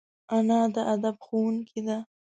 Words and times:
انا 0.35 0.59
د 0.73 0.75
ادب 0.93 1.15
ښوونکې 1.25 1.79
ده 1.87 1.97